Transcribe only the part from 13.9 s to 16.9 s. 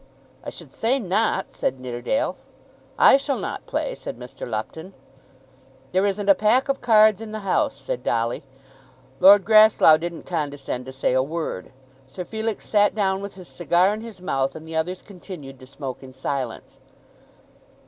in his mouth, and the others continued to smoke in silence.